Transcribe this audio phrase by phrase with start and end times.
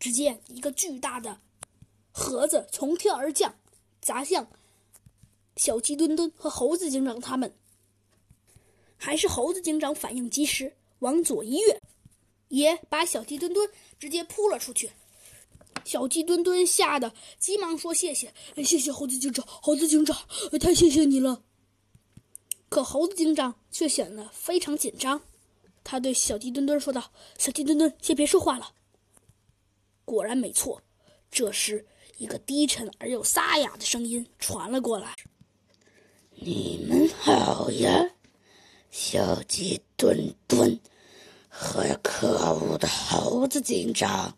[0.00, 1.38] 只见一个巨大的
[2.10, 3.54] 盒子从天而降，
[4.00, 4.48] 砸向
[5.56, 7.54] 小鸡墩墩和猴子警长他们。
[8.96, 11.80] 还是猴子警长反应及时，往左一跃，
[12.48, 14.90] 也把小鸡墩墩直接扑了出去。
[15.84, 20.16] 小鸡墩墩吓得急忙说：“谢谢，谢谢猴子警长，猴子警长，
[20.60, 21.42] 太谢谢你了。”
[22.68, 25.22] 可猴子警长却显得非常紧张，
[25.82, 28.74] 他对小鸡墩墩说道：“小鸡墩墩，先别说话了。”
[30.10, 30.82] 果然没错，
[31.30, 31.86] 这时
[32.18, 35.14] 一个低沉而又沙哑的声音传了过来
[36.34, 38.10] ：“你们好呀，
[38.90, 40.76] 小鸡墩墩
[41.48, 44.36] 和可恶的猴子警长。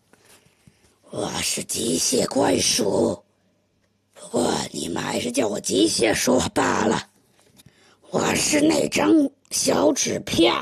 [1.09, 3.23] 我是机械怪鼠，
[4.13, 7.09] 不过你们还是叫我机械鼠罢了。
[8.11, 9.11] 我是那张
[9.49, 10.53] 小纸片，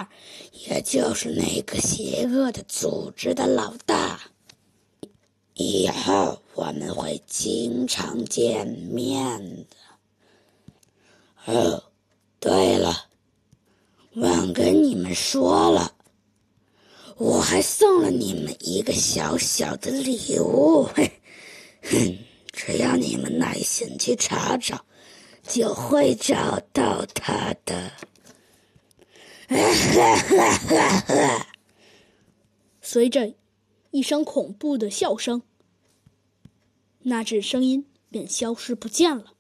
[0.70, 4.00] 也就是那个邪恶的组织的老大。”
[5.62, 11.54] 以后我们会经常见面的。
[11.54, 11.84] 哦，
[12.40, 13.06] 对了，
[14.16, 15.94] 忘跟你们说了，
[17.18, 20.84] 我还送了你们一个小小的礼物。
[20.96, 21.12] 嘿，
[21.84, 22.18] 哼，
[22.52, 24.84] 只要你们耐心去查找，
[25.44, 27.92] 就会找到它的。
[29.48, 31.48] 哈哈哈哈！
[32.82, 33.34] 随着
[33.92, 35.44] 一声恐怖的笑声。
[37.04, 39.34] 那只声音便消失不见了。